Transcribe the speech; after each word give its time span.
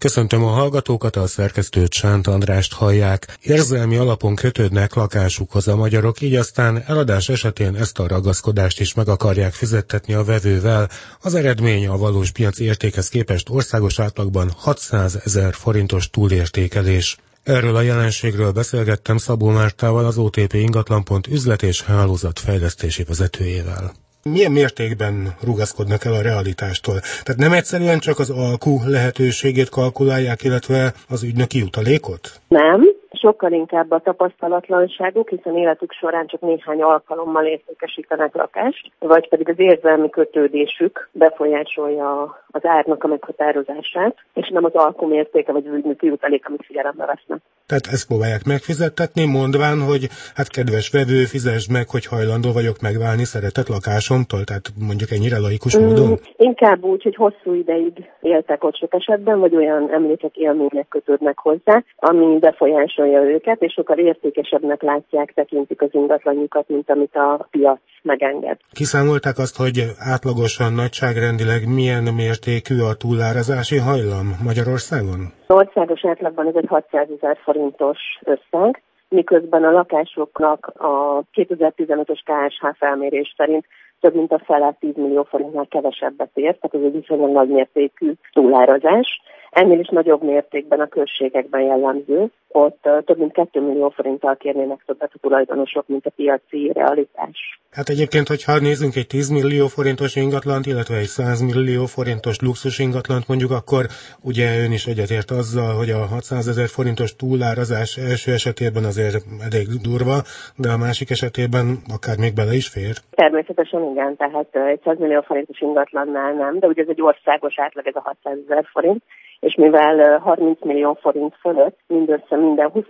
Köszöntöm 0.00 0.44
a 0.44 0.50
hallgatókat, 0.50 1.16
a 1.16 1.26
szerkesztőt 1.26 1.92
Sánt 1.92 2.26
Andrást 2.26 2.72
hallják. 2.72 3.38
Érzelmi 3.42 3.96
alapon 3.96 4.34
kötődnek 4.34 4.94
lakásukhoz 4.94 5.68
a 5.68 5.76
magyarok, 5.76 6.20
így 6.20 6.34
aztán 6.34 6.82
eladás 6.86 7.28
esetén 7.28 7.76
ezt 7.76 7.98
a 7.98 8.06
ragaszkodást 8.08 8.80
is 8.80 8.94
meg 8.94 9.08
akarják 9.08 9.52
fizettetni 9.52 10.14
a 10.14 10.24
vevővel. 10.24 10.88
Az 11.20 11.34
eredmény 11.34 11.86
a 11.86 11.96
valós 11.96 12.30
piaci 12.30 12.64
értékhez 12.64 13.08
képest 13.08 13.48
országos 13.48 13.98
átlagban 13.98 14.50
600 14.56 15.20
ezer 15.24 15.54
forintos 15.54 16.10
túlértékelés. 16.10 17.16
Erről 17.42 17.76
a 17.76 17.80
jelenségről 17.80 18.52
beszélgettem 18.52 19.16
Szabó 19.16 19.48
Mártával, 19.48 20.04
az 20.06 20.18
OTP 20.18 20.52
ingatlanpont 20.54 21.26
üzlet 21.26 21.62
és 21.62 21.82
hálózat 21.82 22.38
fejlesztési 22.38 23.02
vezetőjével 23.04 23.92
milyen 24.22 24.52
mértékben 24.52 25.14
rugaszkodnak 25.44 26.04
el 26.04 26.12
a 26.12 26.22
realitástól. 26.22 26.98
Tehát 27.24 27.40
nem 27.40 27.52
egyszerűen 27.52 27.98
csak 27.98 28.18
az 28.18 28.30
alkú 28.30 28.78
lehetőségét 28.86 29.68
kalkulálják, 29.68 30.42
illetve 30.42 30.92
az 31.08 31.22
ügynöki 31.22 31.58
jutalékot? 31.58 32.40
Nem, 32.48 32.80
sokkal 33.12 33.52
inkább 33.52 33.90
a 33.90 34.00
tapasztalatlanságuk, 34.00 35.28
hiszen 35.28 35.56
életük 35.56 35.92
során 35.92 36.26
csak 36.26 36.40
néhány 36.40 36.82
alkalommal 36.82 37.44
értékesítenek 37.44 38.34
lakást, 38.34 38.90
vagy 38.98 39.28
pedig 39.28 39.48
az 39.48 39.58
érzelmi 39.58 40.10
kötődésük 40.10 41.08
befolyásolja 41.12 42.38
az 42.50 42.64
árnak 42.64 43.04
a 43.04 43.08
meghatározását, 43.08 44.16
és 44.34 44.48
nem 44.48 44.64
az 44.64 44.74
alkumértéke 44.74 45.52
vagy 45.52 45.66
az 45.66 45.74
ügynöki 45.74 46.06
jutalék, 46.06 46.46
amit 46.46 46.64
figyelembe 46.64 47.06
vesznek. 47.06 47.40
Tehát 47.70 47.86
ezt 47.96 48.06
próbálják 48.06 48.44
megfizettetni, 48.54 49.24
mondván, 49.38 49.78
hogy 49.90 50.02
hát 50.34 50.48
kedves 50.56 50.86
vevő, 50.96 51.20
fizesd 51.34 51.70
meg, 51.76 51.86
hogy 51.94 52.04
hajlandó 52.06 52.52
vagyok 52.52 52.76
megválni 52.88 53.24
szeretett 53.24 53.68
lakásomtól, 53.76 54.42
tehát 54.48 54.66
mondjuk 54.88 55.10
ennyire 55.16 55.38
laikus 55.38 55.74
mm, 55.76 55.82
módon? 55.84 56.18
Inkább 56.36 56.82
úgy, 56.92 57.02
hogy 57.02 57.16
hosszú 57.24 57.50
ideig 57.54 57.92
éltek 58.20 58.64
ott 58.64 58.76
sok 58.76 58.94
esetben, 58.94 59.40
vagy 59.40 59.54
olyan 59.56 59.90
emlékek, 59.92 60.36
élmények 60.36 60.88
kötődnek 60.88 61.38
hozzá, 61.38 61.84
ami 61.96 62.38
befolyásolja 62.38 63.20
őket, 63.22 63.62
és 63.62 63.72
sokkal 63.72 63.98
értékesebbnek 63.98 64.82
látják, 64.82 65.32
tekintik 65.34 65.82
az 65.82 65.90
ingatlanjukat, 65.92 66.68
mint 66.68 66.90
amit 66.90 67.16
a 67.16 67.48
piac 67.50 67.80
megenged. 68.02 68.58
Kiszámolták 68.72 69.38
azt, 69.38 69.56
hogy 69.56 69.76
átlagosan 69.98 70.72
nagyságrendileg 70.72 71.60
milyen 71.74 72.14
mértékű 72.14 72.80
a 72.80 72.94
túlárazási 72.94 73.78
hajlam 73.78 74.26
Magyarországon? 74.44 75.20
Országos 75.46 76.04
átlagban 76.04 76.46
ez 76.46 76.54
egy 76.56 76.68
600 76.68 77.08
ezer 77.16 77.38
forintos 77.42 77.98
összeg, 78.24 78.82
miközben 79.08 79.64
a 79.64 79.70
lakásoknak 79.70 80.66
a 80.66 81.22
2015-ös 81.34 82.20
KSH 82.24 82.78
felmérés 82.78 83.34
szerint 83.36 83.64
több 84.00 84.14
mint 84.14 84.32
a 84.32 84.42
fele 84.44 84.76
10 84.80 84.96
millió 84.96 85.22
forintnál 85.22 85.66
kevesebbet 85.66 86.30
ér, 86.34 86.56
tehát 86.58 86.74
ez 86.74 86.82
egy 86.82 87.00
viszonylag 87.00 87.30
nagy 87.30 87.48
mértékű 87.48 88.12
túlárazás. 88.32 89.20
Ennél 89.50 89.78
is 89.78 89.88
nagyobb 89.88 90.22
mértékben 90.22 90.80
a 90.80 90.86
községekben 90.86 91.60
jellemző, 91.60 92.30
ott 92.52 92.88
több 93.04 93.18
mint 93.18 93.32
2 93.32 93.60
millió 93.60 93.88
forinttal 93.88 94.36
kérnének 94.36 94.82
többet 94.86 95.10
a 95.14 95.18
tulajdonosok, 95.20 95.88
mint 95.88 96.06
a 96.06 96.10
piaci 96.10 96.70
realitás. 96.74 97.60
Hát 97.70 97.88
egyébként, 97.88 98.28
hogyha 98.28 98.58
nézzünk 98.58 98.96
egy 98.96 99.06
10 99.06 99.28
millió 99.28 99.66
forintos 99.66 100.16
ingatlant, 100.16 100.66
illetve 100.66 100.96
egy 100.96 101.06
100 101.06 101.40
millió 101.40 101.84
forintos 101.84 102.40
luxus 102.40 102.78
ingatlant 102.78 103.28
mondjuk, 103.28 103.50
akkor 103.50 103.86
ugye 104.22 104.46
ön 104.64 104.72
is 104.72 104.86
egyetért 104.86 105.30
azzal, 105.30 105.74
hogy 105.76 105.90
a 105.90 106.06
600 106.06 106.48
ezer 106.48 106.68
forintos 106.68 107.16
túlárazás 107.16 107.96
első 107.96 108.32
esetében 108.32 108.84
azért 108.84 109.16
elég 109.50 109.66
durva, 109.82 110.16
de 110.56 110.70
a 110.70 110.76
másik 110.76 111.10
esetében 111.10 111.64
akár 111.96 112.16
még 112.18 112.34
bele 112.34 112.54
is 112.54 112.68
fér. 112.68 112.94
Természetesen 113.10 113.80
igen, 113.90 114.16
tehát 114.16 114.56
egy 114.56 114.80
100 114.84 114.98
millió 114.98 115.20
forintos 115.20 115.60
ingatlannál 115.60 116.32
nem, 116.32 116.58
de 116.58 116.66
ugye 116.66 116.82
ez 116.82 116.88
egy 116.88 117.02
országos 117.02 117.58
átlag, 117.58 117.86
ez 117.86 117.94
a 117.94 118.00
600 118.00 118.38
ezer 118.48 118.64
forint, 118.72 119.02
és 119.40 119.54
mivel 119.54 120.18
30 120.18 120.64
millió 120.64 120.98
forint 121.00 121.34
fölött 121.40 121.78
mindössze 121.86 122.36
minden 122.36 122.70
20. 122.70 122.84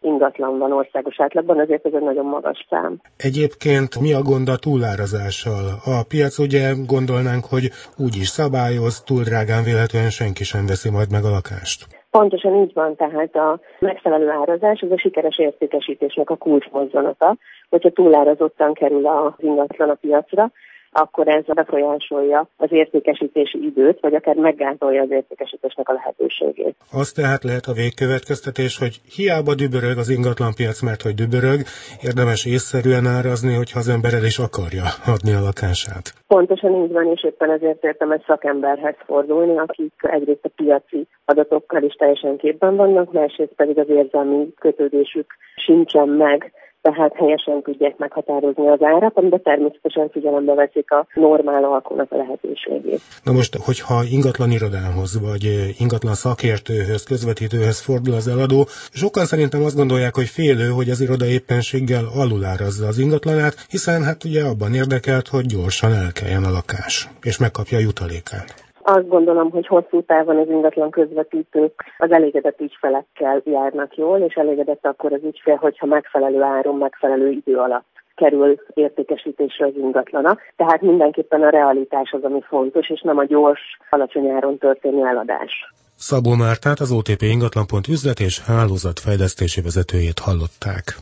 ingatlan 0.00 0.58
van 0.58 0.72
országos 0.72 1.20
átlagban, 1.20 1.58
azért 1.58 1.86
ez 1.86 1.92
egy 1.92 2.02
nagyon 2.02 2.26
magas 2.26 2.66
szám. 2.70 3.00
Egyébként 3.16 4.00
mi 4.00 4.12
a 4.12 4.22
gond 4.22 4.48
a 4.48 4.56
túlárazással? 4.56 5.64
A 5.84 6.04
piac 6.08 6.38
ugye 6.38 6.72
gondolnánk, 6.86 7.44
hogy 7.44 7.70
úgy 7.96 8.16
is 8.16 8.28
szabályoz, 8.28 9.02
túl 9.02 9.22
drágán 9.22 9.64
véletlenül 9.64 10.10
senki 10.10 10.44
sem 10.44 10.66
veszi 10.66 10.90
majd 10.90 11.10
meg 11.10 11.24
a 11.24 11.30
lakást. 11.30 11.98
Pontosan 12.10 12.54
így 12.62 12.72
van, 12.74 12.96
tehát 12.96 13.34
a 13.34 13.60
megfelelő 13.78 14.28
árazás 14.28 14.80
az 14.80 14.90
a 14.90 14.98
sikeres 14.98 15.38
értékesítésnek 15.38 16.30
a 16.30 16.36
kulcsmozzanata, 16.36 17.36
hogyha 17.70 17.90
túlárazottan 17.90 18.74
kerül 18.74 19.06
az 19.06 19.32
ingatlan 19.38 19.88
a 19.88 19.94
piacra, 19.94 20.50
akkor 20.92 21.28
ez 21.28 21.44
befolyásolja 21.44 22.48
az 22.56 22.72
értékesítési 22.72 23.64
időt, 23.64 24.00
vagy 24.00 24.14
akár 24.14 24.36
meggátolja 24.36 25.02
az 25.02 25.10
értékesítésnek 25.10 25.88
a 25.88 25.92
lehetőségét. 25.92 26.76
Az 26.92 27.12
tehát 27.12 27.44
lehet 27.44 27.66
a 27.66 27.72
végkövetkeztetés, 27.72 28.78
hogy 28.78 29.00
hiába 29.14 29.54
dübörög 29.54 29.98
az 29.98 30.08
ingatlanpiac, 30.08 30.82
mert 30.82 31.02
hogy 31.02 31.14
dübörög, 31.14 31.60
érdemes 32.02 32.46
észszerűen 32.46 33.06
árazni, 33.06 33.54
hogyha 33.54 33.78
az 33.78 33.88
ember 33.88 34.12
el 34.14 34.24
is 34.24 34.38
akarja 34.38 34.84
adni 35.14 35.32
a 35.32 35.40
lakását. 35.48 36.04
Pontosan 36.26 36.84
így 36.84 36.92
van, 36.92 37.06
és 37.06 37.24
éppen 37.24 37.50
ezért 37.50 37.84
értem 37.84 38.10
egy 38.10 38.24
szakemberhez 38.26 38.96
fordulni, 39.06 39.58
akik 39.58 39.92
egyrészt 40.00 40.44
a 40.44 40.50
piaci 40.56 41.06
adatokkal 41.24 41.82
is 41.82 41.94
teljesen 41.94 42.36
képben 42.36 42.76
vannak, 42.76 43.12
másrészt 43.12 43.54
pedig 43.56 43.78
az 43.78 43.88
érzelmi 43.88 44.54
kötődésük 44.58 45.26
sincsen 45.56 46.08
meg 46.08 46.52
tehát 46.82 47.12
helyesen 47.14 47.62
tudják 47.62 47.96
meghatározni 47.96 48.68
az 48.68 48.82
árat, 48.82 49.16
amiben 49.16 49.42
természetesen 49.42 50.08
figyelembe 50.10 50.54
veszik 50.54 50.90
a 50.90 51.06
normál 51.14 51.64
alkónak 51.64 52.12
a 52.12 52.16
lehetőségét. 52.16 53.00
Na 53.24 53.32
most, 53.32 53.56
hogyha 53.56 54.02
ingatlan 54.10 54.50
irodához, 54.50 55.20
vagy 55.20 55.44
ingatlan 55.78 56.14
szakértőhöz, 56.14 57.04
közvetítőhöz 57.04 57.80
fordul 57.80 58.14
az 58.14 58.28
eladó, 58.28 58.66
sokan 58.92 59.24
szerintem 59.24 59.62
azt 59.62 59.76
gondolják, 59.76 60.14
hogy 60.14 60.28
félő, 60.28 60.68
hogy 60.68 60.90
az 60.90 61.00
iroda 61.00 61.24
éppenséggel 61.24 62.04
alulárazza 62.20 62.86
az 62.86 62.98
ingatlanát, 62.98 63.54
hiszen 63.68 64.02
hát 64.02 64.24
ugye 64.24 64.42
abban 64.44 64.74
érdekelt, 64.74 65.28
hogy 65.28 65.46
gyorsan 65.46 65.92
elkeljen 65.92 66.44
a 66.44 66.50
lakás, 66.50 67.08
és 67.22 67.38
megkapja 67.38 67.78
a 67.78 67.80
jutalékát. 67.80 68.69
Azt 68.82 69.08
gondolom, 69.08 69.50
hogy 69.50 69.66
hosszú 69.66 70.02
távon 70.02 70.38
az 70.38 70.48
ingatlan 70.48 70.90
közvetítők 70.90 71.84
az 71.98 72.10
elégedett 72.10 72.60
ügyfelekkel 72.60 73.42
járnak 73.44 73.96
jól, 73.96 74.18
és 74.18 74.34
elégedett 74.34 74.86
akkor 74.86 75.12
az 75.12 75.22
ügyfél, 75.24 75.54
hogyha 75.54 75.86
megfelelő 75.86 76.42
áron, 76.42 76.76
megfelelő 76.76 77.30
idő 77.30 77.56
alatt 77.56 77.88
kerül 78.14 78.60
értékesítésre 78.74 79.66
az 79.66 79.72
ingatlana. 79.76 80.38
Tehát 80.56 80.80
mindenképpen 80.80 81.42
a 81.42 81.50
realitás 81.50 82.10
az, 82.12 82.22
ami 82.22 82.40
fontos, 82.48 82.90
és 82.90 83.00
nem 83.00 83.18
a 83.18 83.24
gyors, 83.24 83.60
alacsony 83.90 84.28
áron 84.28 84.58
történő 84.58 85.06
eladás. 85.06 85.52
Szabó 85.96 86.34
Mártát, 86.34 86.78
az 86.80 86.92
OTP 86.92 87.22
ingatlanpont 87.22 87.88
üzlet 87.88 88.20
és 88.20 88.40
hálózatfejlesztési 88.40 89.60
vezetőjét 89.60 90.18
hallották. 90.18 90.94